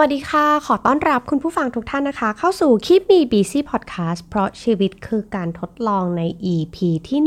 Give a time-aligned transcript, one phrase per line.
[0.00, 6.22] วัสดีค่ะ ขอต้อนรับคุณผู้ฟังทุกท่านนะคะ เข้าสู่ Keep Me Busy Podcast เพราะชีวิตคือการทดลองใน
[6.54, 6.76] EP
[7.08, 7.20] ที่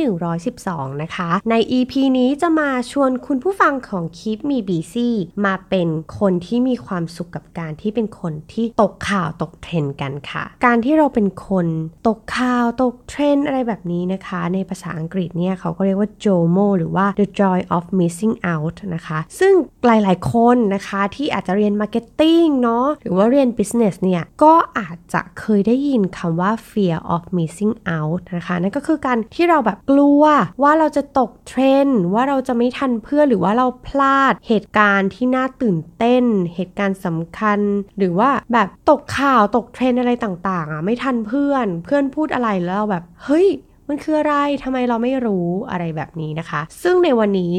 [0.48, 5.10] 112 นะคะ ใน EP นี้จะมาชวนคุณผู้ฟังของ Keep Me Busy
[5.46, 5.88] มาเป็น
[6.20, 11.68] คนที่มีความสุขกับการที่เป็นคนที่ตกข่าวตกเทรนกันค่ะ การที่เราเป็นคน
[12.08, 19.54] ตกข่าวตกเทรนอะไรแบบนี้นะคะ ในภาษาอังกฤษเนี่ยเขาก็เรียกว่า JOMO หรือว่า the joy of missing out นะคะ ซึ่ง
[19.86, 30.24] หลายๆคนนะคะที่อาจจะเรียน marketing เนาะหรือว่าเรียน business เนี่ยก็อาจจะเคยได้ยินคำว่า fear of missing out นะคะนั่นก็คือการที่เราแบบกลัว
[30.64, 36.24] ว่าเราจะตกเทรนด์ว่าเราจะไม่ทันเพื่อนหรือว่าเราพลาดเหตุการณ์ที่น่าตื่นเต้น
[36.56, 37.60] เหตุการณ์สำคัญ
[37.98, 43.48] หรือว่าแบบตกข่าวตกเทรนด์อะไรต่างๆอะไม่ทันเพื่อน เพื่อนพูดอะไรแล้วเราแบบเฮ้ย
[43.92, 47.56] มันคืออะไรทำไมเราไม่รู้อะไรแบบนี้นะคะ ซึ่งในวันนี้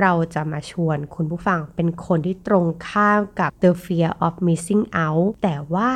[0.00, 5.90] เราจะมาชวนคุณผู้ฟังเป็นคนที่ตรงข้ามกับ the fear of missing out แต่ว่า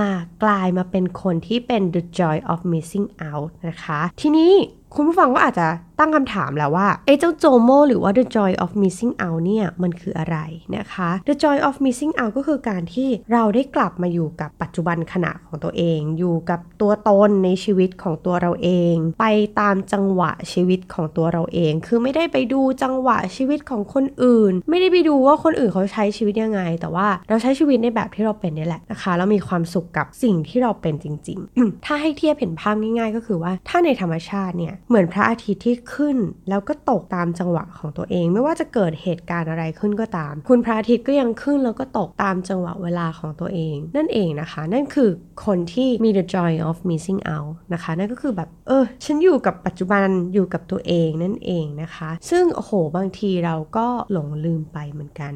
[0.00, 4.52] มากลายมาเป็นคนที่เป็น the joy of missing out นะคะ ทีนี้
[4.94, 5.68] คุณผู้ฟังก็อาจจะ
[5.98, 10.36] ตั้งคำถามแล้วว่าไอ้เจ้าโจโมหรือว่า the joy of missing out เนี่ย มันคืออะไร
[10.76, 19.26] นะคะ the joy of missing out ก็คือการที่เราได้กลับมาอยู่กับปัจจุบันขณะของตัวเอง อยู่กับตัวตนในชีวิตของตัวเราเอง ไป
[19.60, 36.16] ตามจังหวะชีวิตของตัวเราเอง คือไม่ได้ไปดูจังหวะชีวิตของคนอื่น ไม่ได้ไปดูว่าคนอื่นเขาใช้ชีวิตยังไง แต่ว่าเราใช้ชีวิตในแบบที่เราเป็นนี่แหละนะคะแล้วมีความสุขกับสิ่งที่เราเป็นจริง ๆ ถ้าให้เทียบเห็นภาพง่าย ๆ ก็คือว่าถ้าในธรรมชาติเนี่ยเหมือนพระอาทิตย์ที่ขึ้น
[36.48, 45.10] แล้วก็ตกตามจังหวะของตัวเอง ไม่ว่าจะเกิดเหตุการณ์อะไรขึ้นก็ตาม คุณพระอาทิตย์ก็ยังขึ้นแล้วก็ตกตามจังหวะเวลาของตัวเอง นั่นเองนะคะ นั่นคือ
[45.44, 55.34] คนที่มี the joy of missing out นะคะ นั่นก็คือแบบเออฉันอยู่กับปัจจุบันอยู่กับตัวเองนั่นเองนะคะ ซึ่งโอ้โหบางทีเราก็หลงลืมไปเหมือนกัน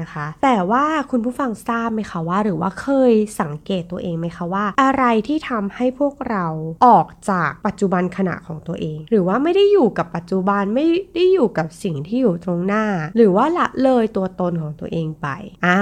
[0.00, 6.46] นะคะ แต่ว่าคุณผู้ฟังทราบไหมคะว่า หรือว่าเคยสังเกตตัวเองไหมคะว่า อะไรที่ทำให้พวกเรา
[6.86, 12.84] ออกจากปัจจุบันขณะของตัวเอง หรือว่าไม่ได้อยู่กับปัจจุบันไม่ได้อยู่กับสิ่งที่อยู่ตรงหน้า
[13.16, 15.28] หรือว่าละเลยตัวตนของตัวเองไป
[15.66, 15.80] อ่า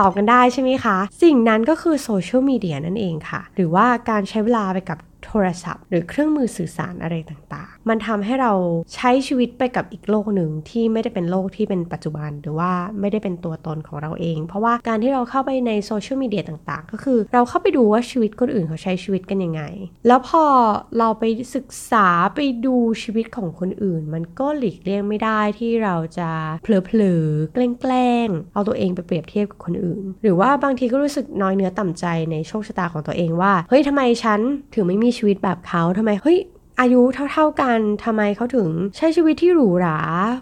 [0.00, 8.52] ตอบกันได้ใช่ไหมคะ สิ่งนั้นก็คือโซเชียลมีเดียนั่นเองค่ะ หรือว่าการใช้เวลาไปกับโทรศัพท์ หรือเครื่องมือสื่อสารอะไรต่าง มันทำให้เรา
[8.94, 19.62] ใช้ชีวิตไปกับอีกโลกหนึ่งที่ไม่ได้เป็นโลกที่เป็นปัจจุบันหรือว่าไม่ได้เป็นตัวตนของเราเอง เพราะว่าการที่เราเข้าไปในโซเชียลมีเดียต่างๆ ก็คือเราเข้าไปดูว่าชีวิตคนอื่นเขาใช้ชีวิตกันยังไง
[20.06, 20.44] แล้วพอ
[20.98, 26.30] เราไปศึกษาไปดูชีวิตของคนอื่น มันก็หลีกเลี่ยงไม่ได้ที่เราจะ
[26.62, 34.40] เผลอๆแกล้งๆเอาตัวเองไปเปรียบเทียบกับคนอื่น หรือว่าบางทีก็รู้สึกน้อยเนื้อต่ำใจในโชคชะตาของตัวเองว่าเฮ้ยทำไมฉัน
[34.74, 36.38] ถึงไม่มีชีวิตแบบเขาทำไมเฮ้ย
[36.80, 37.02] อายุ
[37.32, 39.98] เท่าๆกันทำไมเขาถึงใช้ชีวิตที่หรูหรา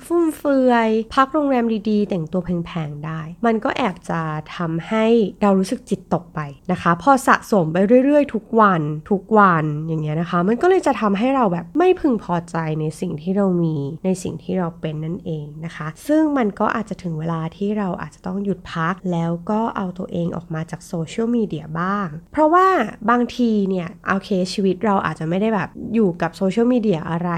[0.06, 4.20] ฟุ่มเฟือย พักโรงแรมดีๆ แต่งตัวแพงๆได้ มันก็แอบจะ
[4.56, 5.06] ทำให้
[5.42, 6.40] เรารู้สึกจิตตกไป
[6.72, 22.66] นะคะ พอสะสมไปเรื่อยๆ ทุกวันทุกวันอย่างเงี้ยนะคะ มันก็เลยจะทำให้เราแบบไม่พึงพอใจในสิ่งที่เรามีในสิ่งที่เราเป็นนั่นเองนะคะ ซึ่งมันก็อาจจะถึงเวลาที่เราอาจจะต้องหยุดพักแล้วก็เอาตัวเองออกมาจากโซเชียลมีเดียบ้าง เพราะว่า
[23.10, 27.30] บางทีเนี่ยโอเคชีวิตเราอาจจะไม่ได้แบบอยู่กับโซเชียลมีเดียอะไร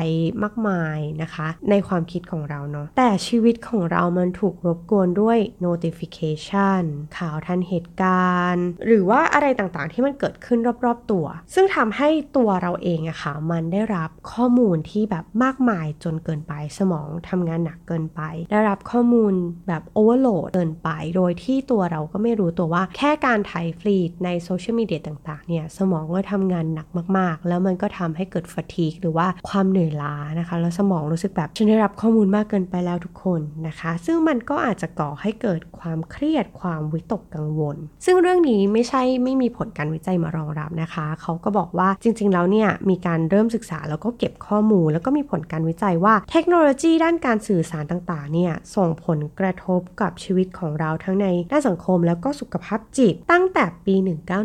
[0.42, 6.82] มากมายนะคะ ในความคิดของเราเนาะแต่ชีวิตของเรามันถูกรบกวนด้วย notification
[7.18, 18.20] ข่าวทันเหตุการณ์ หรือว่าอะไรต่างๆที่มันเกิดขึ้นรอบๆตัว ซึ่งทำให้ตัวเราเองอะค่ะมันได้รับข้อมูลที่แบบมากมายจนเกินไปสมองทำงานหนักเกินไป
[18.50, 19.34] ได้รับข้อมูล
[19.68, 26.88] แบบ overload เกินไป โดยที่ตัวเราก็ไม่รู้ตัวว่า แค่การไถ feed ในโซเชียลมีเดียต่างๆเนี่ยสมองก็ทำงานหนัก
[27.18, 53.94] มากๆ แล้วมันก็ทำให้เกิดฟ a t i g u e หรือว่าความเหนื่อยล้านะคะ แล้วสมองรู้สึกแบบฉันได้รับข้อมูลมากเกินไปแล้วทุกคนนะคะ ซึ่งมันก็อาจจะก่อให้เกิดความเครียดความวิตกกังวล ซึ่งเรื่องนี้ไม่ใช่ไม่มีผลการวิจัยมารองรับนะคะ เขาก็บอกว่าจริง ๆ แล้วเนี่ยมีการเริ่มศึกษาแล้วก็เก็บข้อมูล แล้วก็มีผลการวิจัยว่าเทคโนโลยีด้านการสื่อสารต่างๆเนี่ยส่งผลกระทบกับชีวิตของเราทั้งในด้านสังคมแล้วก็สุขภาพจิตตั้งแต่ปี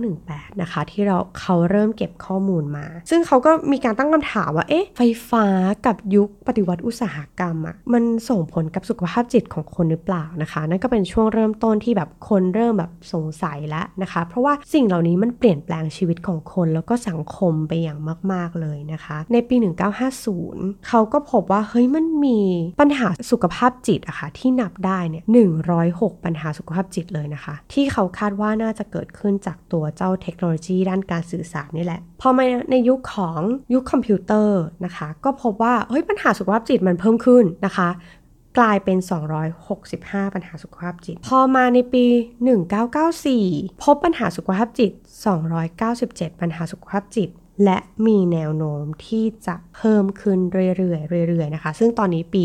[0.06, 5.46] 1918 นะคะ ที่เราเขาเริ่มเก็บข้อมูลมา ซึ่งเขาก็มีการตั้งคำถามว่าเอ๊ะไฟฟ้า
[5.86, 18.00] กับยุคปฏิวัติอุตสาหกรรมอะมันส่งผลกับสุขภาพจิตของคนหรือเปล่านะคะ นั่นก็เป็นช่วงเริ่มต้นที่แบบคนเริ่มแบบสงสัยแล้วนะคะ เพราะว่าสิ่งเหล่านี้มันเปลี่ยนแปลงชีวิตของคนแล้วก็สังคมไปอย่าง
[18.32, 19.56] มาก ๆเลยนะคะ ในปี
[20.22, 22.40] 1950 เขาก็พบว่าเฮ้ยมันมี
[22.82, 25.24] ปัญหาสุขภาพจิตอะคะ่ะที่นับได้เนี่ย
[25.74, 33.40] 106 ปัญหาสุขภาพจิตเลยนะคะ ที่เขาคาดว่าน่าจะเกิดขึ้นจากตัวเจ้าเทคโนโลยีด้านการสื่อสารนี่แหละพอมาในยุคของ
[33.74, 37.90] ยุคคอมพิวเตอร์นะคะ ก็พบว่าเฮ้ยปัญหาสุขภาพจิตมันเพิ่มขึ้นนะคะ
[38.58, 38.98] กลายเป็น
[39.66, 42.06] 265 ปัญหาสุขภาพจิต พอมาในปี
[43.14, 44.92] 1994 พบปัญหาสุขภาพจิต
[45.66, 47.30] 297 ปัญหาสุขภาพจิต
[47.64, 47.78] และ
[48.08, 50.40] มีแนวโน้มที่จะเพิ่มขึ้น
[50.78, 52.44] เรื่อยๆเรื่อยๆนะคะ ซึ่งตอนนี้ปี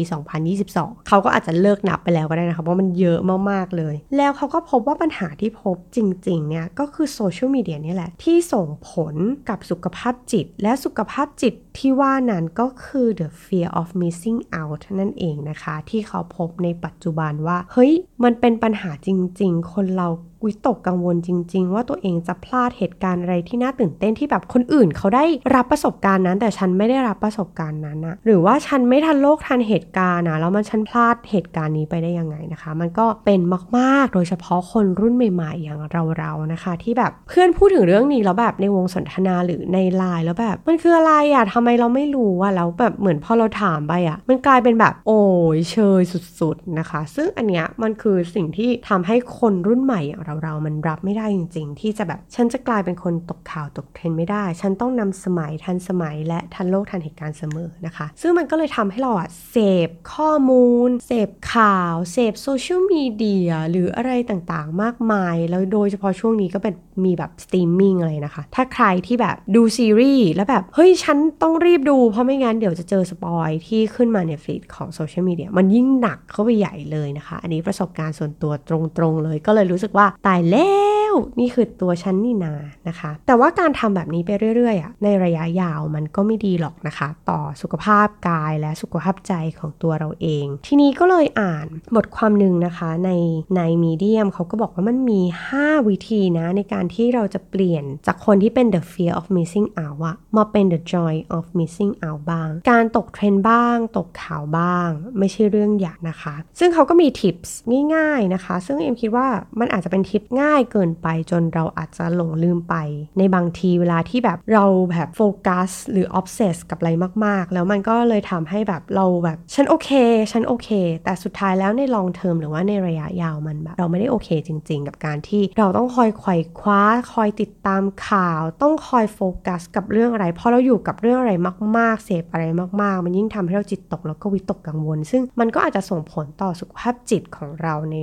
[0.53, 3.19] 2022 เขาก็อาจจะเลิกนับไปแล้วก็ได้นะคะเพราะมันเยอะ
[3.51, 9.15] มากๆเลย แล้วเขาก็พบว่าปัญหาที่พบจริงๆเนี่ยก็คือโซเชียลมีเดียนี่แหละ ที่ส่งผล
[9.49, 17.93] กับสุขภาพจิต และสุขภาพจิตที่ว่านั้นก็คือ the fear of missing out นั่นเองนะคะ ที่เขาพบในปัจจุบันว่า เฮ้ย
[18.25, 19.09] มันเป็นปัญหาจ
[19.41, 20.09] ริง ๆ คนเรา
[20.45, 25.25] วิตกกังวลจริง ๆ ว่าตัวเองจะพลาดเหตุการณ์อะไรที่น่าตื่นเต้นที่แบบคนอื่นเขาได้
[25.55, 33.41] รับประสบการณ์นั้น แต่ฉันไม่ได้รับประสบการณ์นั้นนะหรือว่าฉันไม่ทันโลกทันเหตุการณ์นะแล้วมันฉันพลาดเหตุการณ์นี้ไปได้ยังไงนะคะ มันก็เป็น
[33.79, 35.81] มาก ๆ โดยเฉพาะคนรุ่นใหม่ ๆ อย่าง
[36.19, 45.21] เราๆนะคะ ที่แบบเพื่อนพูดถึงเรื่องนี้แล้วแบบในวงสนทนาหรือในไลน์แล้วแบบ มันคืออะไรอะทำไมเราไม่รู้อะแล้วแบบเหมือนพอเราถามไปอะมันกลายเป็นแบบโอ้
[45.57, 46.03] ยเชย
[46.41, 73.51] สุด ๆนะคะ ซึ่งอันเนี้ยมันคือสิ่งที่ทำให้คนรุ่นใหม่อย่างเราเรามันรับไม่ได้จริง ๆ ที่จะแบบฉันจะกลายเป็นคนตกข่าวตกเทรนไม่ได้ ฉันต้องนำสมัยทันสมัยและทันโลกทันเหตุการณ์เสมอนะคะ ซึ่งมันก็เลยทำให้เราอะเสพข้อมูล เสพข่าว เสพโซเชียลมีเดียหรืออะไรต่างๆ มากมาย แล้วโดยเฉพาะช่วงนี้ก็เป็นมีแบบสตรีมมิ่งอะไรนะคะ ถ้าใครที่แบบดูซีรีส์แล้วแบบ เฮ้ย ฉันต้องรีบดู เพราะไม่งั้นเดี๋ยวจะเจอ spoil
[73.67, 78.71] ที่ขึ้นมาใน feed ของโซเชียลมีเดียมันยิ่งหนักเข้าไปใหญ่เลยนะคะ อันนี้ประสบการณ์ส่วนตัวต
[79.03, 80.98] รงๆเลย ก็เลยรู้สึกว่าตายแล้ว
[81.41, 82.55] นี่คือตัวฉันนี่นา
[82.89, 91.67] นะคะ แต่ว่าการทำแบบนี้ไปเรื่อยๆอะในระยะยาวมันก็ไม่ดีหรอกนะคะ ต่อสุขภาพกายและสุขภาพใจของตัวเราเอง ทีนี้ก็เลยอ่าน
[91.97, 93.11] บทความหนึ่งนะคะใน
[93.57, 95.21] ในมีเดียมเขาก็บอกว่ามันมี
[95.55, 102.51] 5 วิธีนะ ในการที่เราจะเปลี่ยนจากคนที่เป็น the fear of missing out อะมาเป็น the joy of missing out บ้าง
[102.71, 104.89] การตกเทรนบ้าง ตกข่าวบ้าง
[105.19, 107.57] ไม่ใช่เรื่องยากนะคะ ซึ่งเขาก็มี tips
[107.95, 109.29] ง่ายๆนะคะ ซึ่งเอ็มคิดว่า
[109.61, 112.75] มันอาจจะเป็นทิปง่ายเกินไปจนเราอาจจะหลงลืมไป
[113.19, 116.91] ในบางทีเวลาที่แบบเราแบบโฟกัสหรือ obsess กับอะไร
[117.25, 119.91] มากๆ แล้วมันก็เลยทำให้แบบเราแบบฉันโอเค
[120.33, 120.69] ฉันโอเค
[121.05, 131.33] แต่สุดท้ายแล้วใน long term หรือว่าในระยะยาวมันแบบเราไม่ได้โอเคจริง ๆ กับการที่เราต้องคอยไขว่คว้าคอยติดตามข่าว ต้องคอยโฟกัสกับเรื่องอะไร เพราะเราอยู่กับเรื่องอะไร
[131.79, 132.45] มาก ๆ เสพอะไร
[132.83, 137.97] มาก ๆ มันยิ่งทำให้เราจิตตกแล้วก็วิตกกังวล ซึ่งมันก็อาจจะส่งผลต่อสุขภาพจิตของเราใน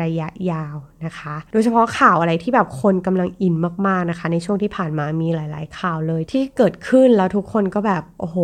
[0.00, 3.54] ระยะยาวนะคะ โดยเฉพาะข่าวอะไรที่แบบคนกำลังอิน
[3.86, 8.38] มากๆนะคะ ในช่วงที่ผ่านมามีหลาย ๆ ข่าวเลยที่เกิดขึ้นแล้วทุกคนก็แบบโอ้โห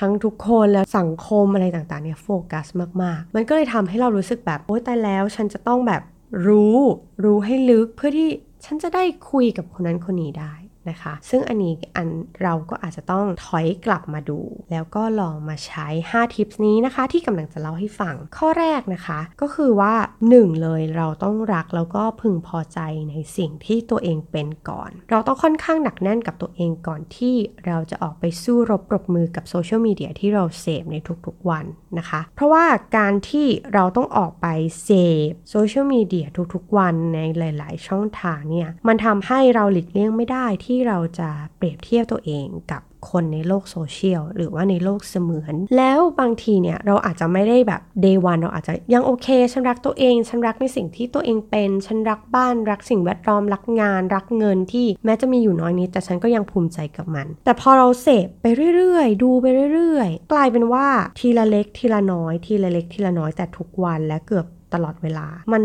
[0.00, 2.66] ทั้งทุกคนแล้วสังคมอะไรต่างๆเนี่ยโฟกัส
[3.02, 6.02] มากๆ มันก็เลยทำให้เรารู้สึกแบบโอ๊ยตายแล้ว ฉันจะต้องแบบ
[6.46, 6.76] รู้
[7.24, 8.28] รู้ให้ลึกเพื่อที่
[8.64, 10.54] ฉันจะได้คุยกับคนนั้นคนนี้ได้
[10.90, 12.08] นะคะ ซึ่งอันนี้อัน
[12.42, 14.40] เราก็อาจจะต้องถอยกลับมาดู
[14.70, 19.94] แล้วก็ลองมาใช้ 5 ทิปนี้นะคะ ที่กำลังจะเล่าให้ฟัง ข้อแรกนะคะ ก็คือว่า
[20.28, 22.78] 1 เลยเราต้องรักแล้วก็พึงพอใจ
[23.10, 27.34] ในสิ่งที่ตัวเองเป็นก่อน เราต้องค่อนข้างหนักแน่นกับตัวเองก่อนที่
[27.66, 30.96] เราจะออกไปสู้รบปรบมือกับโซเชียลมีเดียที่เราเสพใน
[31.26, 31.64] ทุกๆวัน
[31.98, 32.64] นะคะ เพราะว่า
[32.96, 34.46] การที่เราต้องออกไป
[34.82, 34.90] เส
[35.30, 60.86] พโซเชียลมีเดียทุกๆวันในหลาย ๆ ช่องทางเนี่ย มันทำให้เราหลีกเลี่ยงไม่ได้ที่ที่เราจะเปรียบเทียบตัวเองกับคนในโลกโซเชียลหรือว่าในโลกเสมือน แล้วบางทีเนี่ยเราอาจจะไม่ได้แบบ day one เราอาจจะยังโอเค ฉันรักตัวเอง ฉันรักในสิ่งที่ตัวเองเป็น ฉันรักบ้านรักสิ่งแวดล้อมรักงาน รักเงินที่แม้จะมีอยู่น้อยนิดแต่ฉันก็ยังภูมิใจกับมัน แต่พอเราเสพไปเรื่อยๆ ดูไปเรื่อยๆ กลายเป็นว่า
[61.18, 65.62] ทีละเล็กทีละน้อย ทีละเล็กทีละน้อยแต่ทุกวันและเกือบตลอดเวลา มัน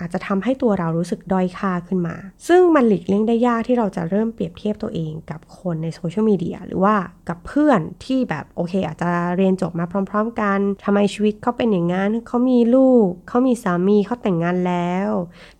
[0.00, 2.16] อาจจะทำให้ตัวเรารู้สึกด้อยค่าขึ้นมา
[2.48, 6.94] ซึ่งมันหลีกเลี่ยงได้ยากที่เราจะเริ่มเปรียบเทียบตัวเองกับคนในโซเชียลมีเดียหรือว่า
[7.28, 15.10] กับเพื่อนที่แบบโอเค อาจจะเรียนจบมาพร้อม ๆ กันทำไมชีวิตเขาเป็นอย่างนั้นเขามีลูก เขามีสามีเขาแต่งงานแล้ว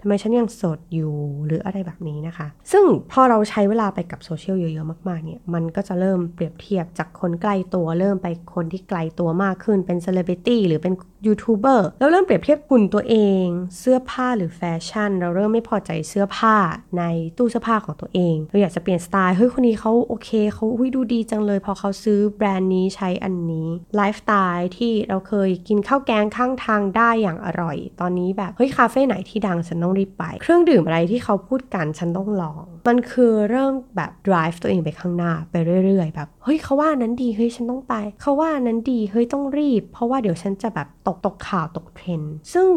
[0.05, 1.13] ทำไมฉันยังโสดอยู่
[1.47, 10.95] หรืออะไรแบบนี้นะคะ ซึ่งพอเราใช้เวลาไปกับโซเชียลเยอะๆมากๆเนี่ยมันก็จะเริ่มเปรียบเทียบจากคนใกล้ตัวเริ่มไปคนที่ไกลตัวมากขึ้นเป็นเซเลบริตี้หรือเป็น
[11.27, 13.45] ยูทูบเบอร์แล้วเริ่มเปรียบเทียบหุ่นตัวเอง
[13.79, 16.57] เสื้อผ้าหรือแฟชั่น เราเริ่มไม่พอใจเสื้อผ้า
[16.99, 17.03] ใน
[17.39, 35.55] ตู้เสื้อผ้าของตัวเองเราอยากจะเปลี่ยนสไตล์เฮ้ยคนนี้เขาโอเคเขาอุ้ยดูดีจังเลย พอเขาซื้อแบรนด์นี้ใช้อันนี้ไลฟ์สไตล์ที่เราเคยกินข้าวแกงข้างทางได้อย่างอร่อย ตอนนี้แบบเฮ้ยคาเฟ่ไหนที่ดังฉันต้องรีบไป เครื่องดื่มอะไรที่เขาพูดกันฉันต้องลอง มันคือเริ่มแบบ drive ตัวเองไปข้างหน้าไป
[35.87, 42.69] เรื่อยๆ แบบ เฮ้ยเขาว่านั้นดีเฮ้ยฉันต้องไป เขาว่านั้นดีเฮ้ยต้องรีบ เพราะว่าเดี๋ยวฉันจะแบบตกตกข่าวตกเทรนด์ซึ่ง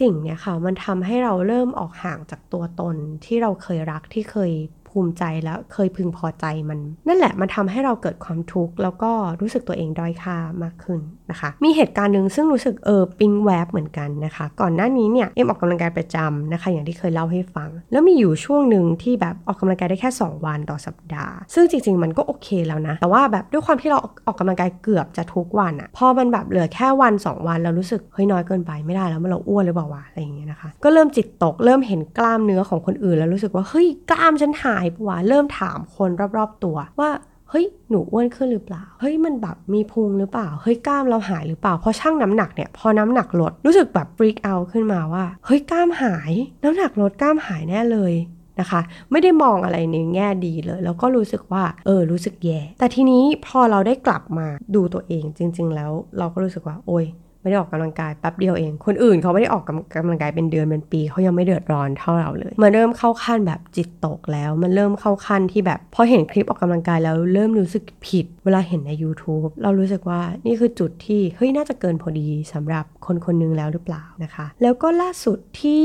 [0.00, 4.52] สิ่งเนี้ยค่ะมันทำให้เราเริ่มออกห่างจากตัวตนที่เราเคยรักที่เคย
[4.90, 6.78] ภูมิใจแล้วเคยพึงพอใจมัน
[7.08, 37.10] นั่นแหละมันทำให้เราเกิดความทุกข์แล้วก็รู้สึกตัวเองด้อยค่ามากขึ้นนะคะ มีเหตุการณ์หนึ่งซึ่งรู้สึกเออปิ๊งแวบเหมือนกันนะคะ ก่อนหน้านี้เนี่ยเอ็มออกกำลังกายประจำนะคะ อย่างที่เคยเล่าให้ฟัง แล้วมีอยู่ช่วงหนึ่งที่แบบออกกำลังกายได้แค่ 2 วันต่อสัปดาห์ ซึ่งจริง ๆ มันก็โอเคแล้วนะแต่ว่าแบบด้วยความที่เราออกกำลังกายเกือบจะทุกวันอะพอมันแบบเหลือแค่วัน 2 วันเรารู้สึกเฮ้ยน้อยเกินไปไม่ได้แล้วมันเราอ้วนหรือเปล่าวะอะไรอย่างเงี้ยนะคะ ก็เริ่มจิตตกเริ่มเห็นกล้ามเนื้อของคนอื่นแล้วรู้สึกว่าเฮ้ยกล้ามฉันหายปะวะเริ่มถามคนรอบๆตัวว่า
[37.50, 46.32] เฮ้ย หนูอ้วนขึ้นหรือเปล่า เฮ้ย มันแบบมีพุงหรือเปล่า เฮ้ย กล้ามเราหายหรือเปล่าพอชั่งน้ำหนักเนี่ย พอน้ำหนักลด รู้สึกแบบฟรีกเอาขึ้นมาว่า เฮ้ย กล้ามหาย
[46.64, 48.14] น้ำหนักลดกล้ามหายแน่เลย
[48.60, 57.04] นะคะ ไม่ได้มองอะไรในแง่ดีเลย แล้วก็รู้สึกว่า เออ รู้สึกแย่ แต่ทีนี้พอเราได้กลับมาดูตัวเองจริง ๆ แล้ว เราก็รู้สึกว่า โอ้ย
[57.42, 59.64] ไม่ได้ออกกำลังกายแป๊บเดียวเอง คนอื่นเขาไม่ได้ออก
[59.96, 75.84] กำลังกายเป็นเดือนเป็นปีเขายังไม่เดือดร้อนเท่าเราเลย มันเริ่มเข้าขั้นแบบจิตตกแล้ว มันเริ่มเข้าขั้นที่แบบพอเห็นคลิปออกกำลังกายแล้วเริ่มรู้สึกผิด เวลาเห็นใน YouTube เรารู้สึกว่านี่คือจุดที่เฮ้ยน่าจะเกินพอดีสำหรับคนคนนึงแล้วหรือเปล่านะคะ แล้วก็ล่าสุดที่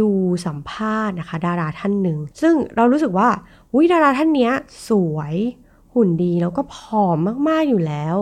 [0.00, 0.10] ดู
[0.46, 3.28] สัมภาษณ์นะคะ ดาราท่านหนึ่งซึ่งเรารู้สึกว่า
[3.72, 4.52] อุ้ยดาราท่านเนี้ย
[4.88, 5.34] สวย
[5.94, 7.16] หุ่นดีแล้วก็ผอม
[7.48, 8.16] มากๆอยู่แล้ว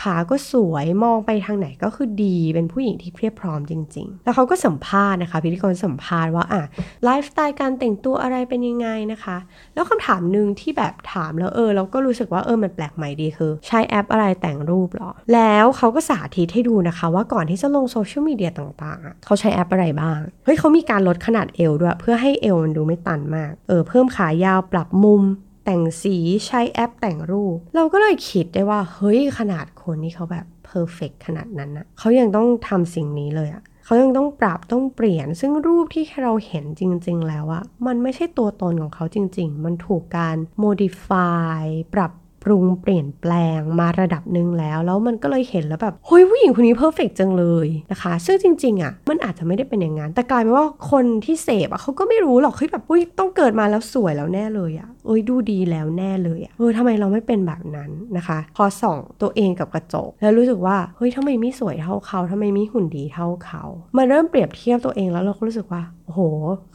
[0.00, 6.62] ขาก็สวยมองไปทางไหนก็คือดีเป็นผู้หญิงที่เพียบพร้อมจริง ๆ แล้วเขาก็สัมภาษณ์นะคะ พิธีกรสัมภาษณ์ว่าอะ
[7.04, 9.36] ไลฟ์สไตล์การแต่งตัวอะไรเป็นยังไงนะคะ
[9.74, 25.22] แล้วคำถามหนึ่งที่แบบถามแล้วเออ เราก็รู้สึกว่าเออมันแปลกใหม่ดีคือ ใช้แอปอะไรแต่งรูปหรอ แล้วเขาก็สาธิตให้ดูนะคะ ว่าก่อนที่จะลงโซเชียลมีเดียต่างๆ เขาใช้แอปอะไรบ้างเฮ้ยเขามีการลดขนาดเอวด้วย เพื่อให้เอวมันดูไม่ตันมากเออเพิ่มขายาวปรับมุม
[25.70, 41.62] แต่งสีใช้แอปแต่งรูป เราก็เลยคิดได้ว่า เฮ้ยขนาดคนที่เขาแบบ perfect ขนาดนั้นนะเขายังต้องทำสิ่งนี้เลยอะเขายังต้องปรับต้องเปลี่ยน ซึ่งรูปที่เราเห็นจริง ๆ แล้วอะมันไม่ใช่ตัวตนของเขาจริง ๆ มันถูกการ modify
[41.94, 63.62] ปรับ ปรุงเปลี่ยนแปลงมาระดับหนึ่งแล้ว แล้วมันก็เลยเห็นแล้วแบบเฮ้ยผู้หญิงคนนี้ perfect จังเลยนะคะ ซึ่งจริงๆอะมันอาจจะไม่ได้เป็นอย่างนั้นแต่กลายเป็นว่าคนที่เสพอะเขาก็ไม่รู้หรอกเฮ้ยแบบอุ้ยต้องเกิดมาแล้วสวยแล้วแน่เลยอะเอ้ยดูดีแล้วแน่เลยอะเออทำไมเราไม่เป็นแบบนั้นนะคะ พอส่องตัวเองกับกระจก แล้วรู้สึกว่าเฮ้ยทำไมไม่สวยเท่าเขาทำไมไม่หุ่นดีเท่าเขา
[63.96, 66.20] มาเริ่มเปรียบเทียบตัวเองแล้วเราก็รู้สึกว่าโอ้โห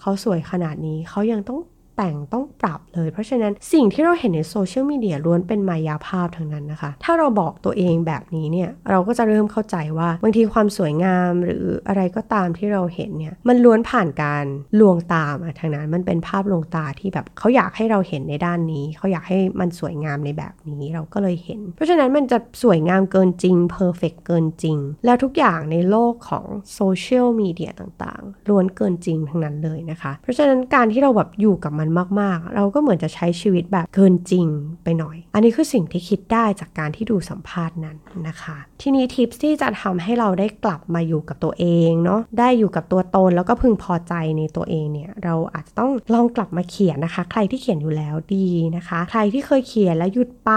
[0.01, 1.59] เขาสวยขนาดนี้เขายังต้อง
[1.97, 14.45] แต่งต้องปรับเลย เพราะฉะนั้นสิ่งที่เราเห็นในโซเชียลมีเดียล้วนเป็นมายาภาพทั้งนั้นนะคะ ถ้าเราบอกตัวเองแบบนี้เนี่ย เราก็จะเริ่มเข้าใจว่าบางทีความสวยงามหรืออะไรก็ตามที่เราเห็นเนี่ย มันล้วนผ่านการ
[14.79, 34.47] ลวงตามาทางนั้น มันเป็นภาพลวงตาที่แบบเขาอยากให้เราเห็นในด้านนี้ เขาอยากให้มันสวยงามในแบบนี้ เราก็เลยเห็น เพราะฉะนั้นมันจะสวยงามเกินจริงเพอร์เฟกเกินจริง แล้วทุกอย่างในโลกของโซเชียลมีเดียต่างๆล้วนเกินจริงทั้งนั้นเลยนะคะ เพราะฉะนั้นการที่เราแบบอยู่กับมันมากๆ เราก็เหมือนจะใช้ชีวิตแบบเกินจริง
[34.83, 37.97] ไปหน่อย อันนี้คือสิ่งที่คิดได้จากการที่ดูสัมภาษณ์นั้น
[38.27, 48.47] นะคะ ทีนี้ทิปที่จะทำให้เราได้กลับมาอยู่กับตัวเองเนาะได้อยู่กับตัวตนแล้วก็พึงพอใจในตัวเองเนี่ยเราอาจจะต้องลองกลับมาเขียนนะคะ ใครที่เขียนอยู่แล้วดี
[48.77, 50.51] นะคะ ใครที่เคยเขียนแล้วหยุดไป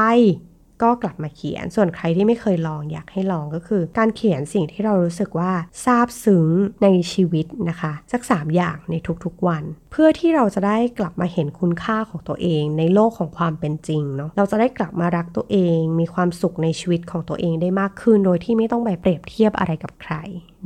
[0.82, 5.52] ก็กลับมาเขียน ส่วนใครที่ไม่เคยลองอยากให้ลองก็คือ การเขียนสิ่งที่เรารู้สึกว่า
[5.84, 6.46] ซาบซึ้ง
[6.82, 20.14] ในชีวิตนะคะ สัก 3 อย่างในทุกๆวัน เพื่อที่เราจะได้กลับมาเห็นคุณค่าของตัวเอง ในโลกของความเป็นจริงเนาะเราจะได้กลับมารักตัวเอง มีความสุขในชีวิตของตัวเองได้มากขึ้น โดยที่ไม่ต้องไปเปรียบเทียบอะไรกับใคร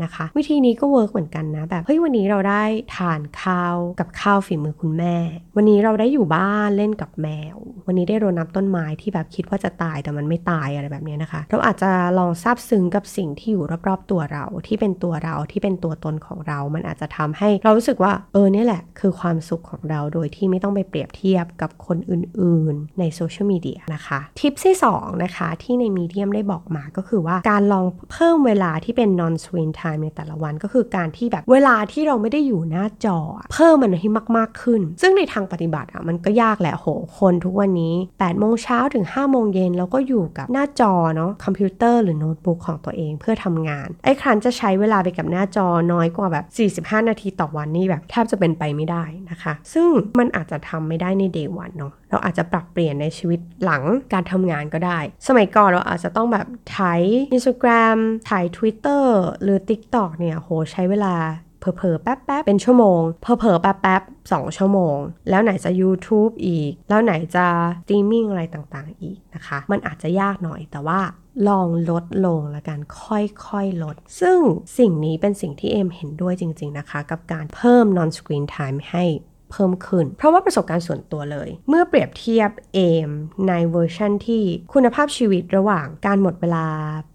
[0.05, 2.63] นะคะ วิธีนี้ก็เวิร์กเหมือนกันนะแบบเฮ้ยวันนี้เราได้
[2.97, 5.17] ทานข้าวกับข้าวฝีมือคุณแม่
[5.57, 33.19] วันนี้เราได้อยู่บ้านเล่นกับแมว วันนี้ได้รดน้ำต้นไม้ที่แบบคิดว่าจะตายแต่มันไม่ตายอะไรแบบนี้นะคะ เราอาจจะลองซาบซึ้งกับสิ่งที่อยู่รอบๆตัวเราที่เป็นตัวเราที่เป็นตัวตนของเรา มันอาจจะทำให้เรารู้สึกว่าเออเนี่ยแหละคือความสุขของเราโดยที่ไม่ต้องไปเปรียบเทียบกับคนอื่นๆ ในโซเชียลมีเดียนะคะทิปที่2นะคะที่ในมีเดียมได้บอกมาก็คือว่าการลองเพิ่มเวลาที่เป็น non screen time ในแต่ละวันก็คือการที่แบบเวลาที่เราไม่ได้อยู่หน้าจอ
[33.53, 46.39] เพิ่มมันให้มาก ๆขึ้น ซึ่งในทางปฏิบัติอะมันก็ยากแหละโหคนทุกวันนี้8โมงเช้าถึง5โมงเย็นเราก็อยู่กับหน้าจอเนาะคอมพิวเตอร์หรือโน้ตบุ๊กของตัวเองเพื่อทำงาน ไอ้ครั้นจะใช้เวลาไปกับหน้าจอน้อยกว่าแบ
[46.79, 57.01] บ 45 นาทีต่อวันนี่แบบแทบจะเป็นไปไม่ได้นะคะ ซึ่งมันอาจจะทำไม่ได้ในเดย์วันเนาะ เราอาจจะปรับเปลี่ยนในชีวิตหลังการทำงานก็ได้ สมัยก่อนเราอาจจะต้องแบบถ่าย
[57.37, 57.99] Instagram
[58.31, 59.05] ถ่าย Twitter
[59.43, 61.15] หรือ TikTok เนี่ยโหใช้เวลา
[61.59, 64.97] เผลอๆแป๊บๆ เป็นชั่วโมง เผลอๆ แป๊บๆ 2 ชั่วโมง
[65.29, 67.47] แล้วไหนจะ YouTube อีก แล้วไหนจะ
[67.85, 71.01] สตรีมมิ่งอะไรต่างๆ อีกนะคะ มันอาจจะยากหน่อยแต่ว่า
[71.49, 74.39] ลองลดลงละกันค่อยๆ ลด ซึ่ง
[74.79, 79.05] สิ่งนี้เป็นสิ่งที่เอมเห็นด้วยจริงๆนะคะ กับการเพิ่ม non screen time ให้
[79.53, 82.79] เพิ่มขึ้น เพราะว่าประสบการณ์ส่วนตัวเลย เมื่อเปรียบเทียบเอ
[83.09, 83.11] ม
[83.49, 84.43] ในเวอร์ชันที่
[84.73, 86.67] คุณภาพชีวิตระหว่างการหมดเวลา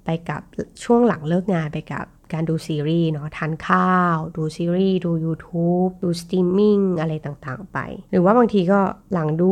[0.06, 0.42] ไปกับ
[0.84, 7.78] ช่วงหลังเลิกงานไปกับการดูซีรีส์เนาะทานข้าว ดูซีรีส์ดู YouTube ดูสตรีมมิ่งอะไรต่างๆไป
[8.12, 8.80] หรือว่าบางทีก็
[9.14, 9.52] หลังดู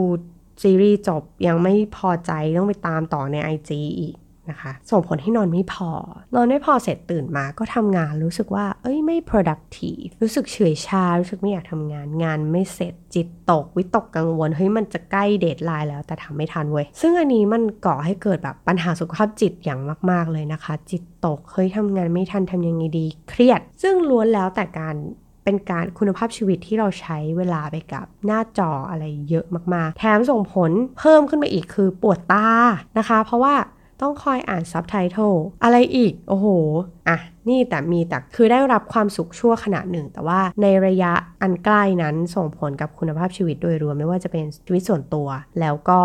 [0.63, 4.15] ซีรีส์จบยังไม่พอใจต้องไปตามต่อใน IG อีก
[4.49, 5.91] นะคะ ส่งผลให้นอนไม่พอ
[6.35, 19.79] นอนไม่พอเสร็จตื่นมาก็ทำงานรู้สึกว่า เอ้ยไม่ productive รู้สึกเฉยชา รู้สึกไม่อยากทำงาน งานไม่เสร็จจิตตก วิตกกังวล เฮ้ยมันจะใกล้ deadline แล้วแต่ทำไม่ทันเว้ย ซึ่งอันนี้มันก่อให้เกิดแบบปัญหาสุขภาพจิตอย่าง
[20.11, 24.95] มาก ๆ เลยนะคะ จิตตก เฮ้ยทำงานไม่ทันทำยังไงดี เครียด ซึ่งล้วนแล้วแต่การ
[25.43, 32.47] เป็นการคุณภาพชีวิตที่เราใช้เวลาไปกับหน้าจออะไรเยอะมาก ๆ แถมส่งผลเพิ่มขึ้นไปอีกคือปวดตา
[32.97, 33.55] นะคะ เพราะว่า
[34.03, 35.31] ต้องคอยอ่านซับไตเติล
[35.63, 36.47] อะไรอีก โอ้โห
[37.09, 37.17] อะ
[37.49, 45.27] นี่แต่มีแต่คือได้รับความสุขชั่วขณะหนึ่ง แต่ว่าในระยะอันใกล้นั้นส่งผลกับคุณภาพชีวิตโดยรวมไม่ว่าจะเป็นชีวิตส่วนตัว
[45.59, 45.99] แล้วก็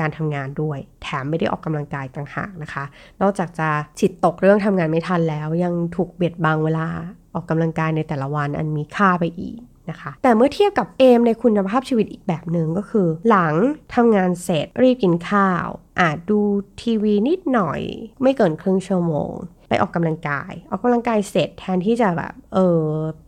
[0.00, 2.84] การทำงานด้วย แถมไม่ได้ออกกำลังกายต่างหากนะคะ
[3.20, 3.68] นอกจากจะ
[3.98, 6.86] ฉิดตกเรื่องทำงานไม่ทันแล้ว ยังถูกเบียดบังเวลา
[7.34, 9.58] ออกกำลังกายในแต่ละวันอันมีค่าไปอีก
[9.90, 13.54] นะคะ แต่เมื่อเทียบกับเอมในคุณภาพชีวิตอีกแบบหนึ่งก็คือ หลัง
[13.94, 15.66] ทำงานเสร็จรีบกินข้าว
[16.00, 16.40] อาจดู
[16.82, 17.80] ทีวีนิดหน่อย
[18.22, 19.32] ไม่เกินครึ่งชั่วโมง
[19.68, 22.84] ไปออกกำลังกาย ออกกำลังกายเสร็จแทนที่จะแบบเออ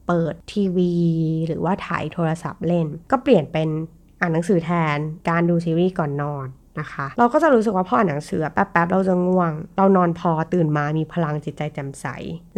[0.07, 0.95] เปิดทีวี
[1.47, 3.69] หรือว่าถ่ายโทรศัพท์เล่น ก็เปลี่ยนเป็น
[4.21, 4.99] อ่านหนังสือแทน
[5.29, 6.47] การดูซีรีส์ก่อนนอน
[6.81, 12.07] นะคะ เราก็จะรู้สึกว่าพออ่านหนังสือแป๊บๆเราจะง่วง เรานอนพอตื่นมามีพลังจิตใจแจ่มใส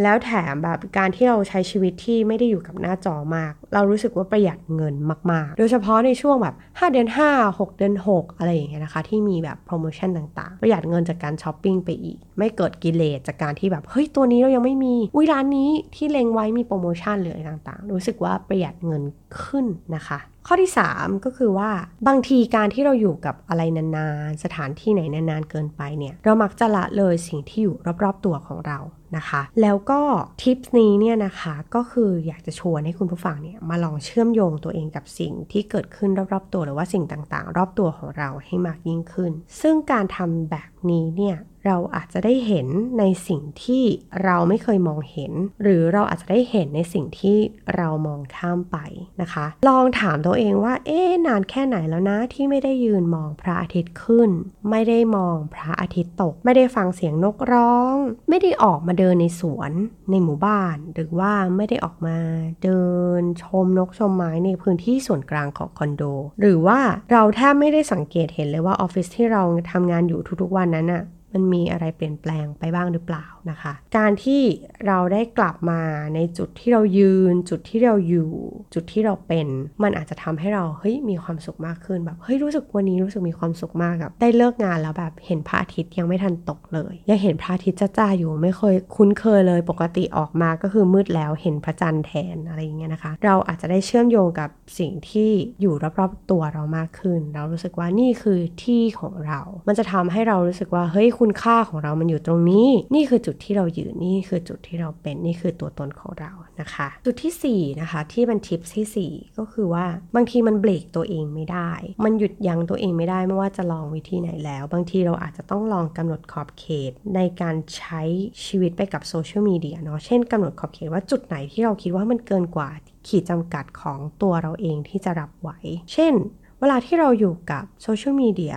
[0.02, 4.94] แล้วแถมแบบการที่เราใช้ชีวิตที่ไม่ได้อยู่กับหน้าจอมาก เรารู้สึกว่าประหยัดเงิน
[5.32, 19.02] มากๆ โดยเฉพาะในช่วงแบบ 5 เดือน 5 6 เดือน 6 อะไรอย่างเงี้ยนะคะ ที่มีแบบโปรโมชั่นต่างๆ ประหยัดเงินจากการช้อปปิ้งไปอีก ไม่เกิดกิเลสจากการที่แบบเฮ้ยตัวนี้เรายังไม่มีอุ้ยร้านนี้ที่เล็งไว้มีโปรโมชั่นหรืออะไรต่างๆ รู้สึกว่าประหยัดเงิน
[19.42, 20.18] ขึ้นนะคะ
[20.50, 21.70] ข้อที่ 3 ก็คือว่า
[22.08, 28.78] บางทีการที่เราอยู่กับอะไรนานๆ สถานที่ไหนนานๆเกินไปเนี่ย เรามักจะละเลยสิ่งที่อยู่รอบๆตัวของเรา
[29.16, 30.00] นะคะ แล้วก็
[30.42, 43.84] ทิปนี้เนี่ยนะคะก็คืออยากจะชวนให้คุณผู้ฟังเนี่ยมาลองเชื่อมโยงตัวเองกับสิ่งที่เกิดขึ้นรอบๆตัวหรือว่าสิ่งต่างๆ รอบตัวของเราให้มากยิ่งขึ้น ซึ่งการทำแบบนี้เนี่ยเราอาจจะได้เห็นในสิ่งที่
[44.24, 45.32] เราไม่เคยมองเห็น
[45.62, 47.36] หรือเราอาจจะได้เห็นในสิ่งที่
[47.76, 48.76] เรามองข้ามไป
[49.20, 54.30] นะคะ ลองถามตัวเองว่า เอ๊นานแค่ไหนแล้วนะที่ไม่ได้ยืนมองพระอาทิตย์ขึ้น
[54.70, 57.96] ไม่ได้มองพระอาทิตย์ตก ไม่ได้ฟังเสียงนกร้อง
[58.28, 59.72] ไม่ได้ออกมาเดินในสวน
[60.10, 62.18] ในหมู่บ้าน หรือว่าไม่ได้ออกมา
[62.64, 62.82] เดิ
[63.20, 66.02] นชมนกชมไม้ในพื้นที่ส่วนกลางของคอนโด
[66.40, 66.78] หรือว่า
[67.12, 74.42] เราแทบไม่ได้สังเกตเห็นเลยว่าออฟฟิศที่เราทำงานอยู่ทุกๆวันนั้นอะ มันมีอะไรเปลี่ยนแปลงไปบ้างหรือเปล่านะคะ การที่
[74.86, 75.82] เราได้กลับมา
[76.14, 78.30] ในจุดที่เรายืน จุดที่เราอยู่
[78.74, 79.46] จุดที่เราเป็น
[79.82, 111.70] มันอาจจะทำให้เราเฮ้ยมีความสุขมากขึ้นแบบเฮ้ยรู้สึกวันนี้รู้สึกมีความสุขมากกับได้เลิกงานแล้วแบบเห็นพระอาทิตย์ยังไม่ทันตกเลย ยังเห็นพระอาทิตย์จ้าๆอยู่ไม่เคยคุ้นเคยเลยปกติออกมาก็คือมืดแล้วเห็นพระจันทร์แทนอะไรอย่างเงี้ยนะคะ เราอาจจะได้เชื่อมโยงกับสิ่งที่อยู่รอบๆตัวเรามากขึ้น เรารู้สึกว่านี่คือที่ของเรา มันจะทำให้เรารู้สึกว่าเฮ้ยคุณค่าของเรามันอยู่ตรงนี้ นี่คือจุดที่เรายืนนี่คือจุดที่เราเป็นนี่คือตัวตนของเรานะคะ จุดที่4นะคะที่เป็นทิปที่4 ก็คือว่าบางทีมันเบรกตัวเองไม่ได้
[112.04, 118.02] มันหยุดยั้งตัวเองไม่ได้ไม่ว่าจะลองวิธีไหนแล้ว บางทีเราอาจจะต้องลองกำหนดขอบเขตในการใช้
[118.44, 122.70] ชีวิตไปกับโซเชียลมีเดียเนาะเช่นกำหนดขอบเขตว่าจุดไหนที่เราคิดว่ามันเกินกว่า
[123.08, 125.50] ขีดจำกัดของตัวเราเองที่จะรับไหว
[125.94, 126.14] เช่น
[126.60, 128.54] เวลาที่เราอยู่กับโซเชียลมีเดีย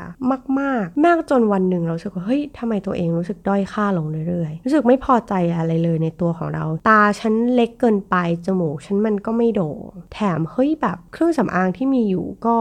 [0.59, 9.79] มาก ๆ มากจนวันหนึ่งเราสึกว่า เฮ้ยทำไมตัวเองรู้สึกด้อยค่าลงเรื่อยๆ รู้สึกไม่พอใจอะไรเลยในตัวของเรา ตาฉันเล็กเกินไป จมูกฉันมันก็ไม่โด่ง
[10.13, 12.55] แถมเฮ้ยแบบเครื่องสำอางที่มีอยู่ก็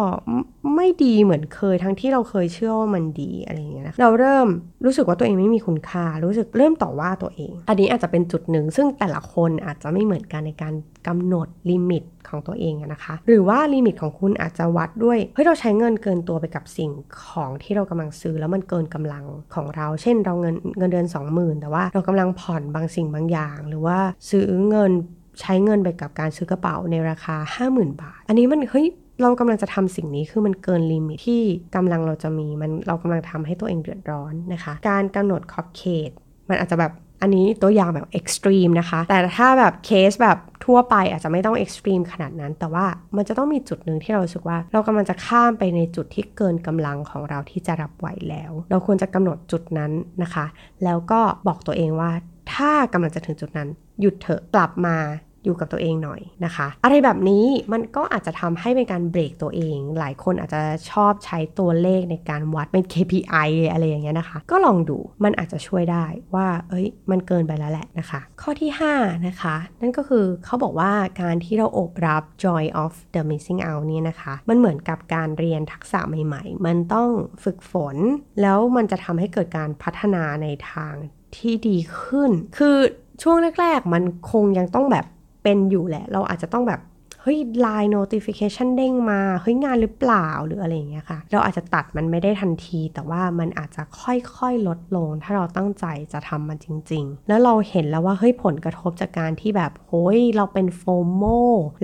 [0.76, 4.46] ไม่ดีเหมือนเคยทั้งที่เราเคยเชื่อว่ามันดีอะไรอย่างเงี้ยนะเราเริ่ม
[4.85, 10.74] รู้สึกว่าตัวเองไม่มีคุณค่า รู้สึกเริ่มต่อว่าตัวเอง อันนี้อาจจะเป็นจุดหนึ่งซึ่งแต่ละคนอาจจะไม่เหมือนกันในการ
[11.09, 16.91] กำหนด limit ของตัวเองนะคะ หรือว่า limit ของคุณอาจจะวัดด้วย เฮ้ย เราใช้เงินเกินตัวไปกับสิ่ง
[17.25, 23.99] ของที่เรากำลังซื้อแล้วมันเกินกำลังของเรา เช่น เราเงินเงินเดือน 20,000 แต่ว่าเรากำลังผ่อนบางสิ่งบางอย่าง หรือว่า
[24.31, 24.93] ซื้อเงิน
[25.41, 27.37] ใช้เงินไปกับการซื้อกระเป๋าในราคา
[27.69, 28.87] 50,000 บาท อันนี้มันเฮ้ย
[29.23, 31.43] เรากำลังจะทำสิ่งนี้คือมันเกิน limit ที่
[31.77, 36.11] กำลังเราจะมีมันเรากำลังทำให้ตัวเองเดือดร้อนนะคะ การกำหนดขอบเขต
[36.49, 50.47] มันอาจจะแบบ อันนี้ตัวอย่างแบบ extreme นะคะ แต่ถ้าแบบเคสแบบทั่วไปอาจจะไม่ต้อง extreme ขนาดนั้น แต่ว่ามันจะต้องมีจุดหนึ่งที่เรารู้สึกว่า เรากำลังจะข้ามไปในจุดที่เกินกำลังของเราที่จะรับไหวแล้ว เราควรจะกำหนดจุดนั้นนะคะ
[50.85, 52.11] แล้วก็บอกตัวเองว่า
[52.55, 53.69] ถ้ากำลังจะถึงจุดนั้น
[54.01, 54.97] หยุดเถอะกลับมา
[55.44, 73.22] อยู่กับตัวเองหน่อยนะคะ อะไรแบบนี้มันก็อาจจะทำให้เป็นการเบรกตัวเอง หลายคนอาจจะชอบใช้ตัวเลขในการวัดเป็น KPI อะไรอย่างเงี้ยนะคะ ก็ลองดูมันอาจจะช่วยได้ว่า เอ้ย มันเกินไปแล้วแหละนะคะ ข้อที่ 5 นะคะ นั่นก็คือเขาบอกว่าการที่เราอบรับ joy of the
[73.31, 77.09] missing out นี่นะคะ มันเหมือนกับการเรียนทักษะใหม่ ๆ มันต้อง
[77.44, 77.96] ฝึกฝน
[78.42, 80.94] แล้วมันจะทำให้เกิดการพัฒนาในทาง
[81.37, 82.76] ที่ดีขึ้น คือ
[83.22, 85.07] ช่วงแรก ๆ มันคงยังต้องแบบ
[85.42, 86.81] เป็นอยู่แหละ เราอาจจะต้องแบบ
[87.23, 100.83] เฮ้ย Line notification เด้งมา เฮ้ยงานหรือเปล่าหรืออะไรอย่างเงี้ยค่ะ เราอาจจะตัดมันไม่ได้ทันที แต่ว่ามันอาจจะค่อยๆลดลง ถ้าเราตั้งใจจะทำมันจริง ๆ แล้วเราเห็นแล้วว่าเฮ้ยผลกระทบจากการที่แบบโฮ้ยเราเป็นโฟ
[101.17, 101.23] โม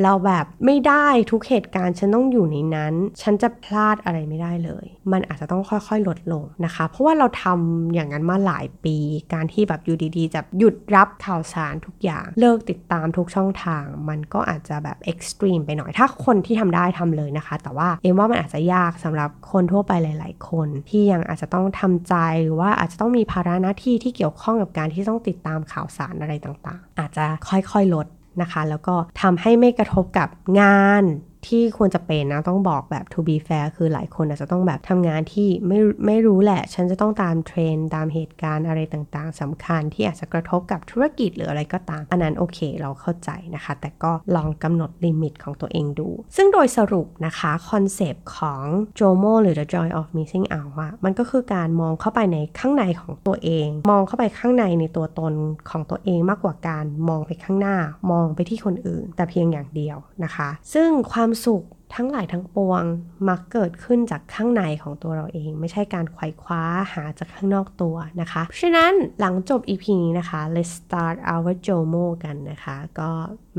[0.03, 8.97] เราแบบไม่ได้ทุกเหตุการณ์ฉันต้องอยู่ในนั้น ฉันจะพลาดอะไรไม่ได้เลย มันอาจจะต้องค่อยๆลดลงนะคะ เพราะว่าเราทำอย่างนั้นมาหลายปี
[9.35, 28.07] การที่แบบอยู่ดีๆจะหยุดรับข่าวสารทุกอย่าง เลิกติดตามทุกช่องทาง มันก็อาจจะแบบซ์ตรีมไปหน่อย ถ้าคนที่ทำได้ทำเลยนะคะ แต่ว่าเอ็มว่ามันอาจจะยากสำหรับคนทั่วไปหลาย ๆ คนที่ยังอาจจะต้องทำใจหรือว่าอาจจะต้องมีภาระหน้าที่ที่เกี่ยวข้องกับการที่ต้องติดตามข่าวสารอะไรต่างๆ อาจจะค่อยๆลด
[28.43, 30.29] นะคะ แล้วก็ทำให้ไม่กระทบกับ
[30.61, 31.05] งาน
[31.47, 48.63] ที่ควรจะเป็นนะต้องบอกแบบ to be fair คือหลายคนอาจจะต้องแบบทำงานที่ไม่ไม่รู้แหละ ฉันจะต้องตามเทรนด์ตามเหตุการณ์อะไรต่างๆสำคัญที่อาจจะกระทบกับธุรกิจหรืออะไรก็ตาม อันนั้นโอเคเราเข้าใจนะคะ แต่ก็ลองกำหนด limit ของตัวเองดู ซึ่งโดยสรุปนะคะ concept ของ
[48.99, 55.35] JOMO หรือ The Joy of Missing Out อะมันก็คือการมองเข้าไปในข้างในของตัวเอง มองเข้าไปข้างในในตัวตน
[55.71, 57.77] ของตัวเองมากกว่าการมองไปข้างหน้า
[58.11, 62.83] มองไปที่คนอื่น แต่เพียงอย่างเดียวนะคะ ซึ่งความสุขทั้งหลายทั้งปวง
[63.29, 73.11] มักเกิดขึ้นจากข้างในของตัวเราเอง ไม่ใช่การไขว่คว้าหาจากข้างนอกตัวนะคะเพราะฉะนั้นหลังจบ EP นี้นะคะ let's start our JOMO กันนะคะ ก็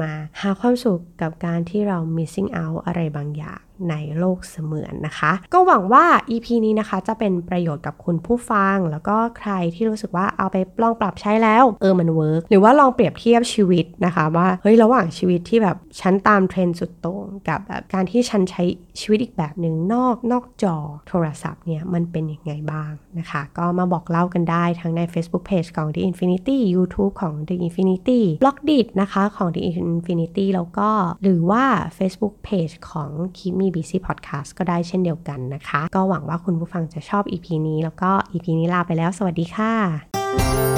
[0.02, 0.12] มา
[0.42, 18.64] หาความสุขกับการที่เรา missing out อะไรบางอย่าง ในโลกเสมือนนะคะ ก็หวังว่า EP นี้นะคะจะเป็นประโยชน์กับคุณผู้ฟัง แล้วก็ใครที่รู้สึกว่าเอาไปลองปรับใช้แล้วเออมัน work หรือว่าลองเปรียบเทียบชีวิตนะคะ ว่าเฮ้ยระหว่างชีวิตที่แบบฉันตามเทรนด์สุดโต่งกับแบบการที่ฉันใช้
[19.00, 20.76] ชีวิตอีกแบบหนึ่งนอกนอกจอ
[21.08, 28.72] โทรศัพท์เนี่ยมันเป็นยังไงบ้างนะคะ ก็มาบอกเล่ากันได้ทั้งใน Facebook Page ของ The Infinity YouTube ของ The Infinity b l o g d
[28.78, 30.90] i t นะคะของ The Infinity แล้วก็
[31.24, 31.66] หรือว่า
[31.98, 40.77] Facebook Page ของ Keep Me Busy Podcast ก็ได้เช่นเดียวกันนะคะ ก็หวังว่าคุณผู้ฟังจะชอบ EP นี้ แล้วก็ EP นี้ลาไปแล้ว สวัสดีค่ะ